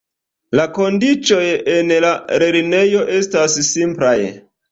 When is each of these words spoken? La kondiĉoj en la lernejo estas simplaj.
La 0.59 0.63
kondiĉoj 0.77 1.43
en 1.75 1.93
la 2.05 2.13
lernejo 2.43 3.05
estas 3.19 3.61
simplaj. 3.71 4.17